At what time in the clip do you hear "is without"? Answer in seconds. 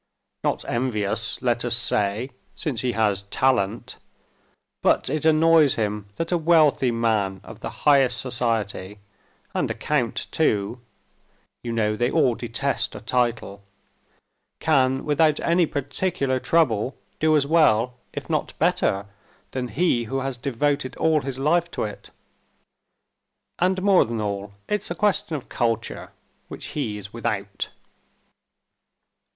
26.97-27.69